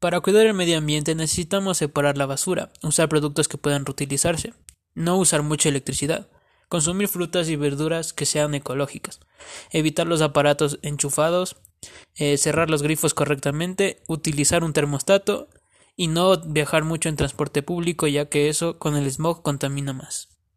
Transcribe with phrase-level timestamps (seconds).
[0.00, 4.54] Para cuidar el medio ambiente necesitamos separar la basura, usar productos que puedan reutilizarse,
[4.94, 6.28] no usar mucha electricidad,
[6.68, 9.18] consumir frutas y verduras que sean ecológicas,
[9.72, 11.56] evitar los aparatos enchufados,
[12.14, 15.48] eh, cerrar los grifos correctamente, utilizar un termostato
[15.96, 20.37] y no viajar mucho en transporte público ya que eso con el smog contamina más.